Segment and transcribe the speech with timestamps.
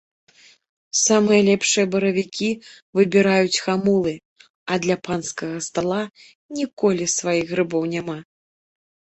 [1.07, 2.47] Самыя лепшыя баравікі
[2.99, 4.13] выбіраюць хамулы,
[4.73, 6.01] а для панскага стала
[6.63, 8.19] ніколі сваіх грыбоў няма.